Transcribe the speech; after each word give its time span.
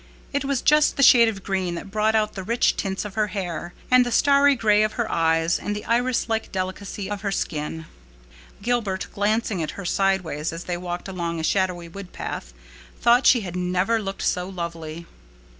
It 0.33 0.43
was 0.43 0.63
just 0.63 0.97
the 0.97 1.03
shade 1.03 1.27
of 1.27 1.43
green 1.43 1.75
that 1.75 1.91
brought 1.91 2.15
out 2.15 2.33
the 2.33 2.41
rich 2.41 2.75
tints 2.75 3.05
of 3.05 3.13
her 3.13 3.27
hair, 3.27 3.75
and 3.91 4.03
the 4.03 4.11
starry 4.11 4.55
gray 4.55 4.81
of 4.81 4.93
her 4.93 5.07
eyes 5.11 5.59
and 5.59 5.75
the 5.75 5.85
iris 5.85 6.27
like 6.27 6.51
delicacy 6.51 7.07
of 7.07 7.21
her 7.21 7.31
skin. 7.31 7.85
Gilbert, 8.63 9.05
glancing 9.13 9.61
at 9.61 9.69
her 9.77 9.85
sideways 9.85 10.51
as 10.51 10.63
they 10.63 10.75
walked 10.77 11.07
along 11.07 11.39
a 11.39 11.43
shadowy 11.43 11.87
woodpath, 11.87 12.51
thought 12.99 13.27
she 13.27 13.41
had 13.41 13.55
never 13.55 14.01
looked 14.01 14.23
so 14.23 14.49
lovely. 14.49 15.05